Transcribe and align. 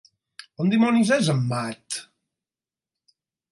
On 0.63 0.71
dimonis 0.73 1.11
és 1.17 1.29
en 1.35 1.45
Matt? 1.53 2.01